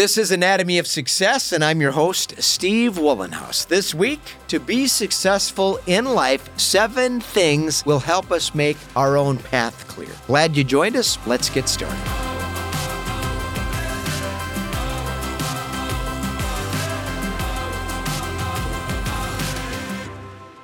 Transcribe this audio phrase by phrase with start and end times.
[0.00, 3.68] This is Anatomy of Success, and I'm your host, Steve Wohlenhaus.
[3.68, 9.36] This week, to be successful in life, seven things will help us make our own
[9.36, 10.08] path clear.
[10.26, 11.18] Glad you joined us.
[11.26, 12.29] Let's get started.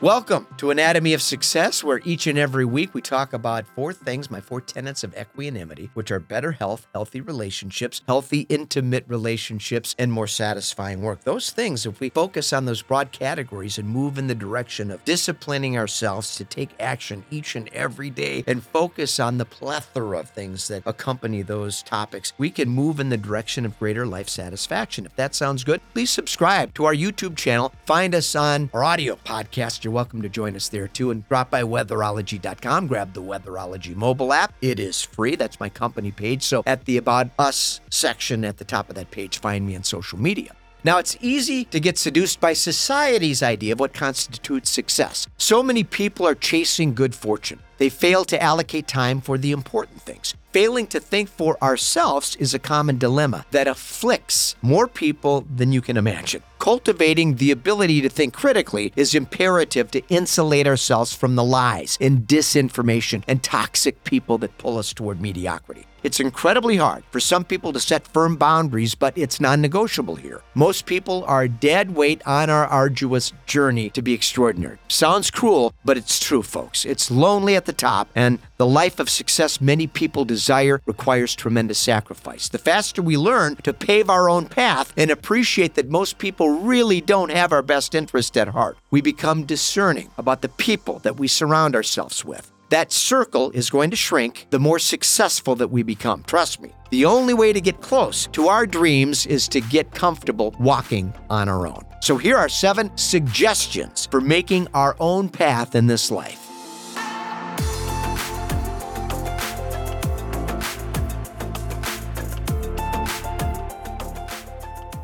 [0.00, 4.30] Welcome to Anatomy of Success, where each and every week we talk about four things,
[4.30, 10.12] my four tenets of equanimity, which are better health, healthy relationships, healthy, intimate relationships, and
[10.12, 11.24] more satisfying work.
[11.24, 15.04] Those things, if we focus on those broad categories and move in the direction of
[15.04, 20.30] disciplining ourselves to take action each and every day and focus on the plethora of
[20.30, 25.06] things that accompany those topics, we can move in the direction of greater life satisfaction.
[25.06, 27.74] If that sounds good, please subscribe to our YouTube channel.
[27.84, 31.10] Find us on our audio podcast you're welcome to join us there too.
[31.10, 34.52] And drop by weatherology.com, grab the Weatherology mobile app.
[34.60, 35.34] It is free.
[35.34, 36.42] That's my company page.
[36.42, 39.84] So at the About Us section at the top of that page, find me on
[39.84, 40.54] social media.
[40.84, 45.26] Now, it's easy to get seduced by society's idea of what constitutes success.
[45.38, 47.60] So many people are chasing good fortune.
[47.78, 50.34] They fail to allocate time for the important things.
[50.52, 55.80] Failing to think for ourselves is a common dilemma that afflicts more people than you
[55.80, 56.42] can imagine.
[56.58, 62.26] Cultivating the ability to think critically is imperative to insulate ourselves from the lies and
[62.26, 65.86] disinformation and toxic people that pull us toward mediocrity.
[66.04, 70.42] It's incredibly hard for some people to set firm boundaries, but it's non negotiable here.
[70.54, 74.78] Most people are dead weight on our arduous journey to be extraordinary.
[74.86, 76.84] Sounds cruel, but it's true, folks.
[76.84, 81.78] It's lonely at the top, and the life of success many people desire requires tremendous
[81.78, 82.48] sacrifice.
[82.48, 87.00] The faster we learn to pave our own path and appreciate that most people really
[87.00, 91.28] don't have our best interest at heart, we become discerning about the people that we
[91.28, 96.22] surround ourselves with that circle is going to shrink the more successful that we become.
[96.24, 96.72] Trust me.
[96.90, 101.48] The only way to get close to our dreams is to get comfortable walking on
[101.48, 101.84] our own.
[102.00, 106.44] So, here are seven suggestions for making our own path in this life.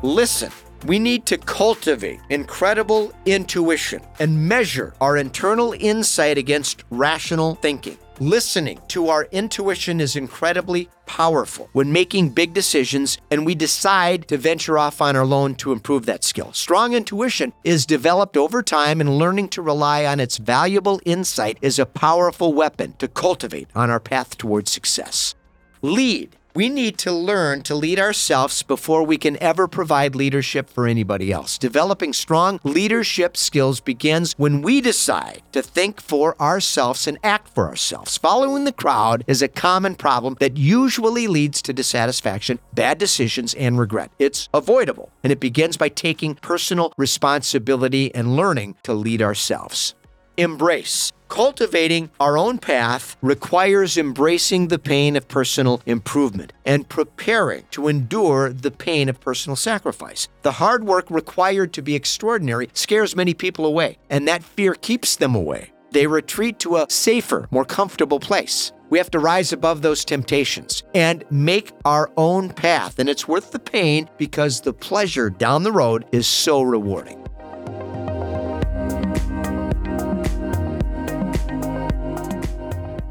[0.01, 0.51] Listen
[0.85, 7.97] we need to cultivate incredible intuition and measure our internal insight against rational thinking.
[8.19, 14.37] Listening to our intuition is incredibly powerful when making big decisions and we decide to
[14.37, 16.53] venture off on our own to improve that skill.
[16.53, 21.77] Strong intuition is developed over time, and learning to rely on its valuable insight is
[21.77, 25.35] a powerful weapon to cultivate on our path towards success.
[25.81, 30.87] Lead we need to learn to lead ourselves before we can ever provide leadership for
[30.87, 31.57] anybody else.
[31.57, 37.67] Developing strong leadership skills begins when we decide to think for ourselves and act for
[37.67, 38.17] ourselves.
[38.17, 43.77] Following the crowd is a common problem that usually leads to dissatisfaction, bad decisions, and
[43.77, 44.11] regret.
[44.17, 49.93] It's avoidable, and it begins by taking personal responsibility and learning to lead ourselves.
[50.37, 51.11] Embrace.
[51.27, 58.53] Cultivating our own path requires embracing the pain of personal improvement and preparing to endure
[58.53, 60.27] the pain of personal sacrifice.
[60.43, 65.15] The hard work required to be extraordinary scares many people away, and that fear keeps
[65.15, 65.71] them away.
[65.91, 68.71] They retreat to a safer, more comfortable place.
[68.89, 73.51] We have to rise above those temptations and make our own path, and it's worth
[73.51, 77.25] the pain because the pleasure down the road is so rewarding.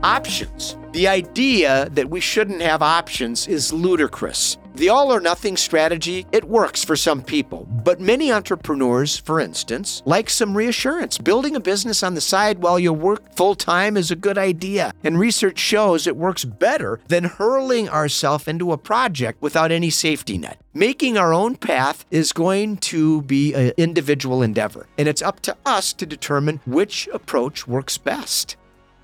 [0.04, 0.76] Options.
[0.92, 4.58] The idea that we shouldn't have options is ludicrous.
[4.74, 10.02] The all or nothing strategy, it works for some people, but many entrepreneurs, for instance,
[10.04, 11.16] like some reassurance.
[11.16, 14.92] Building a business on the side while you work full time is a good idea,
[15.04, 20.36] and research shows it works better than hurling ourselves into a project without any safety
[20.36, 20.60] net.
[20.74, 25.56] Making our own path is going to be an individual endeavor, and it's up to
[25.64, 28.56] us to determine which approach works best.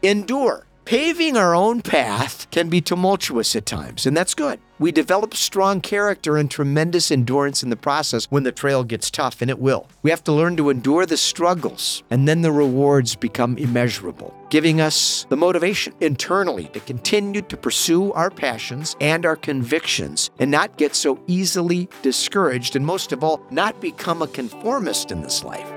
[0.03, 0.67] Endure.
[0.91, 4.59] Paving our own path can be tumultuous at times, and that's good.
[4.81, 9.41] We develop strong character and tremendous endurance in the process when the trail gets tough,
[9.41, 9.87] and it will.
[10.03, 14.81] We have to learn to endure the struggles, and then the rewards become immeasurable, giving
[14.81, 20.77] us the motivation internally to continue to pursue our passions and our convictions and not
[20.77, 25.71] get so easily discouraged, and most of all, not become a conformist in this life.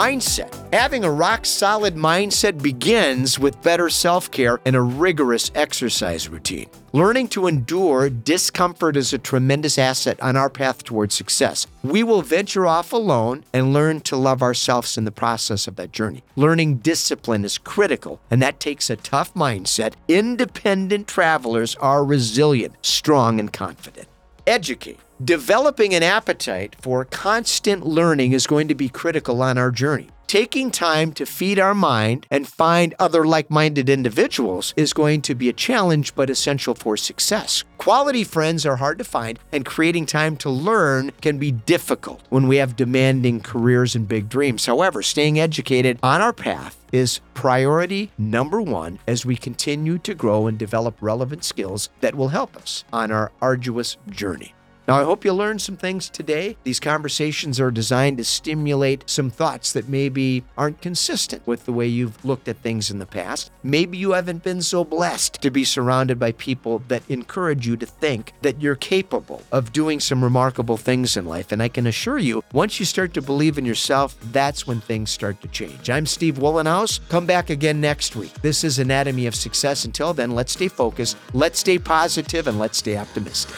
[0.00, 0.50] Mindset.
[0.72, 6.70] Having a rock solid mindset begins with better self care and a rigorous exercise routine.
[6.94, 11.66] Learning to endure discomfort is a tremendous asset on our path towards success.
[11.82, 15.92] We will venture off alone and learn to love ourselves in the process of that
[15.92, 16.24] journey.
[16.34, 19.92] Learning discipline is critical, and that takes a tough mindset.
[20.08, 24.08] Independent travelers are resilient, strong, and confident.
[24.46, 24.98] Educate.
[25.22, 30.08] Developing an appetite for constant learning is going to be critical on our journey.
[30.30, 35.34] Taking time to feed our mind and find other like minded individuals is going to
[35.34, 37.64] be a challenge but essential for success.
[37.78, 42.46] Quality friends are hard to find, and creating time to learn can be difficult when
[42.46, 44.66] we have demanding careers and big dreams.
[44.66, 50.46] However, staying educated on our path is priority number one as we continue to grow
[50.46, 54.54] and develop relevant skills that will help us on our arduous journey.
[54.90, 56.56] Now, I hope you learned some things today.
[56.64, 61.86] These conversations are designed to stimulate some thoughts that maybe aren't consistent with the way
[61.86, 63.52] you've looked at things in the past.
[63.62, 67.86] Maybe you haven't been so blessed to be surrounded by people that encourage you to
[67.86, 71.52] think that you're capable of doing some remarkable things in life.
[71.52, 75.12] And I can assure you, once you start to believe in yourself, that's when things
[75.12, 75.88] start to change.
[75.88, 76.98] I'm Steve Wohlenhaus.
[77.08, 78.34] Come back again next week.
[78.42, 79.84] This is Anatomy of Success.
[79.84, 83.54] Until then, let's stay focused, let's stay positive, and let's stay optimistic.